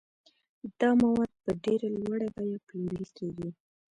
دا 0.79 0.89
مواد 1.01 1.31
په 1.43 1.51
ډېره 1.63 1.87
لوړه 1.99 2.27
بیه 2.35 2.57
پلورل 2.67 3.05
کیږي. 3.17 3.49